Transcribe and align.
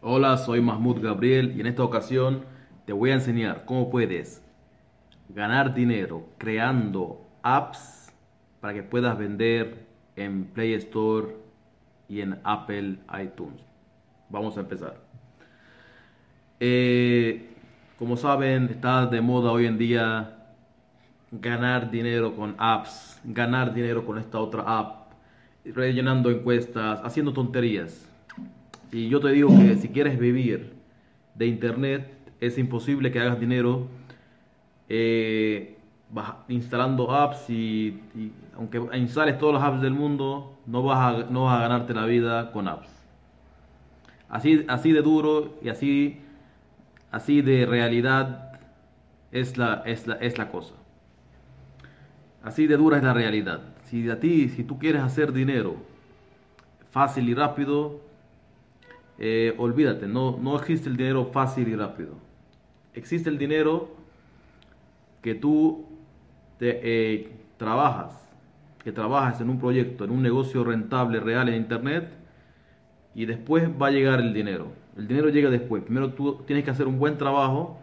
Hola, 0.00 0.36
soy 0.36 0.60
Mahmoud 0.60 1.02
Gabriel 1.02 1.54
y 1.56 1.60
en 1.60 1.66
esta 1.66 1.82
ocasión 1.82 2.44
te 2.84 2.92
voy 2.92 3.10
a 3.10 3.14
enseñar 3.14 3.64
cómo 3.64 3.90
puedes 3.90 4.40
ganar 5.28 5.74
dinero 5.74 6.28
creando 6.38 7.26
apps 7.42 8.14
para 8.60 8.74
que 8.74 8.84
puedas 8.84 9.18
vender 9.18 9.88
en 10.14 10.44
Play 10.44 10.74
Store 10.74 11.34
y 12.08 12.20
en 12.20 12.38
Apple 12.44 12.98
iTunes. 13.20 13.60
Vamos 14.28 14.56
a 14.56 14.60
empezar. 14.60 15.00
Eh, 16.60 17.50
como 17.98 18.16
saben, 18.16 18.68
está 18.70 19.04
de 19.06 19.20
moda 19.20 19.50
hoy 19.50 19.66
en 19.66 19.78
día 19.78 20.46
ganar 21.32 21.90
dinero 21.90 22.36
con 22.36 22.54
apps, 22.58 23.20
ganar 23.24 23.74
dinero 23.74 24.06
con 24.06 24.18
esta 24.18 24.38
otra 24.38 24.62
app, 24.78 25.10
rellenando 25.64 26.30
encuestas, 26.30 27.00
haciendo 27.02 27.32
tonterías. 27.32 28.08
Y 28.90 29.08
yo 29.08 29.20
te 29.20 29.28
digo 29.30 29.48
que 29.48 29.76
si 29.76 29.88
quieres 29.88 30.18
vivir 30.18 30.72
de 31.34 31.46
internet, 31.46 32.10
es 32.40 32.56
imposible 32.58 33.12
que 33.12 33.20
hagas 33.20 33.38
dinero 33.38 33.88
eh, 34.88 35.76
instalando 36.48 37.10
apps 37.14 37.50
y, 37.50 38.00
aunque 38.56 38.80
instales 38.94 39.38
todas 39.38 39.60
las 39.60 39.62
apps 39.62 39.82
del 39.82 39.92
mundo, 39.92 40.58
no 40.66 40.82
vas, 40.82 40.98
a, 40.98 41.30
no 41.30 41.44
vas 41.44 41.58
a 41.58 41.62
ganarte 41.62 41.92
la 41.92 42.06
vida 42.06 42.50
con 42.52 42.66
apps. 42.68 42.88
Así, 44.28 44.64
así 44.68 44.92
de 44.92 45.02
duro 45.02 45.58
y 45.62 45.68
así, 45.68 46.20
así 47.10 47.42
de 47.42 47.66
realidad 47.66 48.58
es 49.32 49.58
la, 49.58 49.82
es 49.84 50.06
la, 50.06 50.14
es 50.14 50.38
la 50.38 50.50
cosa. 50.50 50.74
Así 52.42 52.66
de 52.66 52.76
dura 52.76 52.96
es 52.98 53.02
la 53.02 53.12
realidad. 53.12 53.60
Si 53.84 54.08
a 54.08 54.20
ti, 54.20 54.48
si 54.48 54.64
tú 54.64 54.78
quieres 54.78 55.02
hacer 55.02 55.32
dinero 55.32 55.76
fácil 56.90 57.28
y 57.28 57.34
rápido, 57.34 58.00
eh, 59.18 59.54
olvídate, 59.58 60.06
no, 60.06 60.38
no 60.40 60.56
existe 60.56 60.88
el 60.88 60.96
dinero 60.96 61.26
fácil 61.32 61.68
y 61.68 61.74
rápido. 61.74 62.14
Existe 62.94 63.28
el 63.28 63.38
dinero 63.38 63.90
que 65.22 65.34
tú 65.34 65.86
te, 66.58 66.80
eh, 66.82 67.32
trabajas, 67.56 68.28
que 68.82 68.92
trabajas 68.92 69.40
en 69.40 69.50
un 69.50 69.58
proyecto, 69.58 70.04
en 70.04 70.10
un 70.10 70.22
negocio 70.22 70.64
rentable, 70.64 71.20
real 71.20 71.48
en 71.48 71.56
Internet, 71.56 72.08
y 73.14 73.26
después 73.26 73.68
va 73.80 73.88
a 73.88 73.90
llegar 73.90 74.20
el 74.20 74.32
dinero. 74.32 74.68
El 74.96 75.08
dinero 75.08 75.28
llega 75.28 75.50
después. 75.50 75.82
Primero 75.82 76.12
tú 76.12 76.42
tienes 76.46 76.64
que 76.64 76.70
hacer 76.70 76.86
un 76.86 76.98
buen 76.98 77.18
trabajo, 77.18 77.78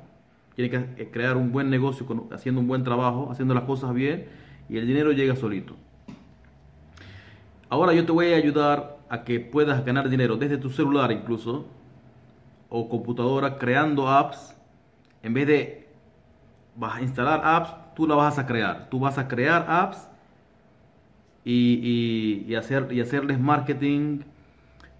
tienes 0.55 0.71
que 0.71 1.03
eh, 1.03 1.09
crear 1.11 1.35
un 1.35 1.51
buen 1.51 1.69
negocio 1.69 2.05
haciendo 2.31 2.61
un 2.61 2.67
buen 2.67 2.83
trabajo, 2.83 3.29
haciendo 3.29 3.53
las 3.53 3.65
cosas 3.65 3.93
bien, 3.93 4.25
y 4.69 4.77
el 4.77 4.87
dinero 4.87 5.11
llega 5.11 5.35
solito. 5.35 5.75
Ahora 7.75 7.93
yo 7.93 8.05
te 8.05 8.13
voy 8.13 8.31
a 8.31 8.37
ayudar 8.37 8.99
a 9.09 9.25
que 9.25 9.41
puedas 9.41 9.83
ganar 9.83 10.07
dinero 10.07 10.37
desde 10.37 10.57
tu 10.57 10.69
celular 10.69 11.11
incluso 11.11 11.65
o 12.69 12.87
computadora 12.87 13.57
creando 13.57 14.07
apps. 14.07 14.55
En 15.21 15.33
vez 15.33 15.45
de 15.45 15.89
vas 16.77 16.95
a 16.95 17.01
instalar 17.01 17.41
apps 17.43 17.75
tú 17.93 18.07
la 18.07 18.15
vas 18.15 18.39
a 18.39 18.45
crear. 18.45 18.87
Tú 18.89 19.01
vas 19.01 19.17
a 19.17 19.27
crear 19.27 19.65
apps 19.67 20.09
y, 21.43 22.55
hacer, 22.55 22.87
y 22.93 23.01
hacerles 23.01 23.41
marketing 23.41 24.21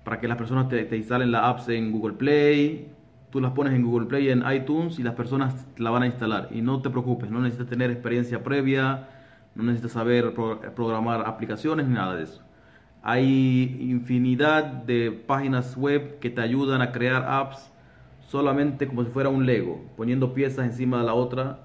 para 0.03 0.19
que 0.19 0.27
las 0.27 0.37
personas 0.37 0.67
te, 0.67 0.97
instalen 0.97 1.31
las 1.31 1.43
apps 1.43 1.69
en 1.69 1.93
Google 1.93 2.15
Play. 2.15 2.91
Tú 3.29 3.39
las 3.39 3.53
pones 3.53 3.71
en 3.71 3.85
Google 3.85 4.07
Play 4.07 4.27
en 4.31 4.43
iTunes 4.51 4.99
y 4.99 5.03
las 5.03 5.13
personas 5.13 5.65
la 5.77 5.91
van 5.91 6.03
a 6.03 6.07
instalar. 6.07 6.49
Y 6.51 6.61
no 6.61 6.81
te 6.81 6.89
preocupes 6.89 7.31
no 7.31 7.39
necesitas 7.39 7.69
tener 7.69 7.89
experiencia 7.89 8.43
previa 8.43 9.07
no 9.55 9.63
necesitas 9.63 9.93
saber 9.93 10.33
programar 10.75 11.25
aplicaciones 11.25 11.87
ni 11.87 11.93
nada 11.93 12.17
de 12.17 12.23
eso 12.23 12.44
hay 13.07 13.77
infinidad 13.81 14.65
de 14.65 15.11
páginas 15.11 15.77
web 15.77 16.17
que 16.17 16.31
te 16.31 16.41
ayudan 16.41 16.81
a 16.81 16.91
crear 16.91 17.23
apps 17.29 17.71
solamente 18.27 18.87
como 18.87 19.03
si 19.03 19.11
fuera 19.11 19.29
un 19.29 19.45
Lego, 19.45 19.79
poniendo 19.95 20.33
piezas 20.33 20.65
encima 20.65 20.97
de 20.97 21.03
la 21.03 21.13
otra, 21.13 21.59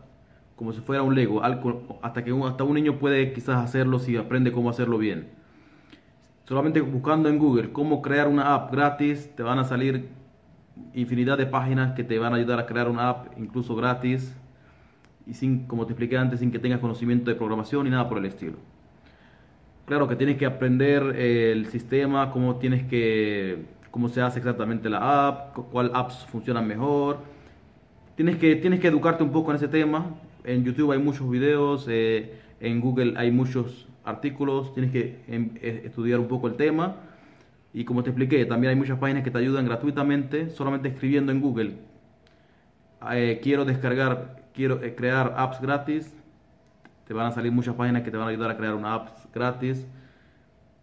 como 0.55 0.74
si 0.74 0.80
fuera 0.82 1.02
un 1.02 1.14
Lego, 1.14 1.41
hasta 2.02 2.22
que 2.22 2.34
un, 2.34 2.47
hasta 2.47 2.62
un 2.62 2.74
niño 2.74 2.98
puede 2.98 3.32
quizás 3.32 3.56
hacerlo 3.56 3.98
si 3.98 4.19
aprende 4.19 4.53
cómo 4.53 4.69
hacerlo 4.69 4.98
bien. 4.98 5.28
Solamente 6.44 6.82
buscando 6.82 7.31
en 7.31 7.38
Google 7.38 7.72
cómo 7.72 8.03
crear 8.03 8.28
una 8.28 8.54
app 8.54 8.70
gratis, 8.70 9.34
te 9.34 9.42
van 9.42 9.59
a 9.59 9.65
salir 9.65 10.10
infinidad 10.92 11.38
de 11.38 11.47
páginas 11.47 11.94
que 11.94 12.04
te 12.04 12.19
van 12.19 12.34
a 12.34 12.36
ayudar 12.36 12.59
a 12.60 12.66
crear 12.66 12.91
una 12.91 13.09
app 13.09 13.38
incluso 13.38 13.75
gratis 13.75 14.36
y 15.26 15.32
sin, 15.32 15.66
como 15.66 15.86
te 15.86 15.92
expliqué 15.94 16.19
antes, 16.19 16.41
sin 16.41 16.50
que 16.50 16.59
tengas 16.59 16.81
conocimiento 16.81 17.31
de 17.31 17.36
programación 17.36 17.84
ni 17.84 17.91
nada 17.91 18.10
por 18.10 18.19
el 18.19 18.26
estilo. 18.26 18.59
Claro 19.91 20.06
que 20.06 20.15
tienes 20.15 20.37
que 20.37 20.47
aprender 20.47 21.17
eh, 21.17 21.51
el 21.51 21.67
sistema, 21.67 22.31
cómo 22.31 22.55
tienes 22.61 22.84
que, 22.84 23.65
cómo 23.91 24.09
se 24.09 24.23
hace 24.23 24.39
exactamente 24.39 24.89
la 24.89 25.27
app, 25.27 25.56
cuál 25.73 25.91
apps 25.93 26.25
funcionan 26.31 26.69
mejor. 26.69 27.19
Tienes 28.15 28.37
que, 28.37 28.55
tienes 28.55 28.78
que 28.78 28.87
educarte 28.87 29.25
un 29.25 29.33
poco 29.33 29.51
en 29.51 29.56
ese 29.56 29.67
tema. 29.67 30.15
En 30.45 30.62
YouTube 30.62 30.93
hay 30.93 31.01
muchos 31.01 31.28
videos, 31.28 31.87
eh, 31.89 32.39
en 32.61 32.81
Google 32.81 33.15
hay 33.17 33.33
muchos 33.33 33.89
artículos, 34.05 34.73
tienes 34.75 34.93
que 34.93 35.25
em, 35.27 35.51
eh, 35.61 35.83
estudiar 35.87 36.21
un 36.21 36.28
poco 36.28 36.47
el 36.47 36.55
tema. 36.55 36.95
Y 37.75 37.84
como 37.84 38.05
te 38.05 38.11
expliqué, 38.11 38.45
también 38.45 38.71
hay 38.71 38.77
muchas 38.77 38.97
páginas 38.97 39.25
que 39.25 39.33
te 39.33 39.39
ayudan 39.39 39.65
gratuitamente, 39.65 40.51
solamente 40.51 40.87
escribiendo 40.87 41.33
en 41.33 41.41
Google. 41.41 41.78
quiero 43.43 43.65
descargar, 43.65 44.37
quiero 44.55 44.78
crear 44.95 45.34
apps 45.37 45.61
gratis 45.61 46.15
te 47.10 47.15
van 47.15 47.26
a 47.26 47.32
salir 47.32 47.50
muchas 47.50 47.75
páginas 47.75 48.04
que 48.04 48.12
te 48.12 48.16
van 48.16 48.28
a 48.28 48.31
ayudar 48.31 48.53
a 48.53 48.56
crear 48.56 48.72
una 48.72 48.94
app 48.94 49.09
gratis 49.34 49.84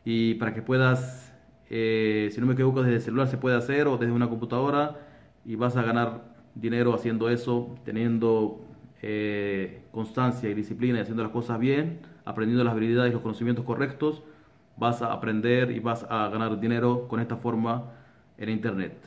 y 0.04 0.34
para 0.34 0.54
que 0.54 0.62
puedas, 0.62 1.34
eh, 1.70 2.28
si 2.34 2.42
no 2.42 2.48
me 2.48 2.52
equivoco, 2.52 2.82
desde 2.82 2.96
el 2.96 3.02
celular 3.02 3.30
se 3.30 3.38
puede 3.38 3.56
hacer 3.56 3.88
o 3.88 3.98
desde 3.98 4.12
una 4.12 4.28
computadora 4.28 4.98
y 5.46 5.56
vas 5.56 5.78
a 5.78 5.84
ganar 5.84 6.26
dinero 6.54 6.94
haciendo 6.94 7.30
eso, 7.30 7.78
teniendo 7.86 8.60
eh, 9.02 9.84
constancia 9.94 10.50
y 10.50 10.54
disciplina 10.54 10.98
y 10.98 11.02
haciendo 11.04 11.24
las 11.24 11.32
cosas 11.32 11.60
bien, 11.60 12.02
aprendiendo 12.26 12.66
las 12.66 12.74
habilidades 12.74 13.12
y 13.12 13.14
los 13.14 13.22
conocimientos 13.22 13.64
correctos, 13.64 14.22
vas 14.76 15.02
a 15.02 15.14
aprender 15.14 15.72
y 15.72 15.80
vas 15.80 16.06
a 16.10 16.28
ganar 16.28 16.60
dinero 16.60 17.08
con 17.08 17.22
esta 17.22 17.38
forma 17.38 17.86
en 18.38 18.50
internet. 18.50 18.98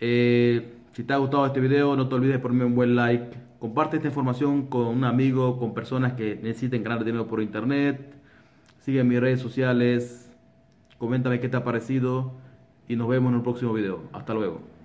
Eh, 0.00 0.77
si 0.92 1.04
te 1.04 1.12
ha 1.12 1.16
gustado 1.16 1.46
este 1.46 1.60
video, 1.60 1.96
no 1.96 2.08
te 2.08 2.14
olvides 2.14 2.34
de 2.34 2.38
ponerme 2.38 2.64
un 2.64 2.74
buen 2.74 2.96
like 2.96 3.48
Comparte 3.58 3.96
esta 3.96 4.06
información 4.08 4.66
con 4.66 4.86
un 4.86 5.04
amigo, 5.04 5.58
con 5.58 5.74
personas 5.74 6.12
que 6.12 6.36
necesiten 6.36 6.84
ganar 6.84 7.04
dinero 7.04 7.26
por 7.26 7.42
internet. 7.42 8.14
Sigue 8.78 9.02
mis 9.02 9.18
redes 9.18 9.40
sociales. 9.40 10.30
Coméntame 10.98 11.40
qué 11.40 11.48
te 11.48 11.56
ha 11.56 11.64
parecido. 11.64 12.32
Y 12.86 12.94
nos 12.94 13.08
vemos 13.08 13.30
en 13.30 13.38
el 13.38 13.42
próximo 13.42 13.72
video. 13.72 14.04
Hasta 14.12 14.32
luego. 14.32 14.77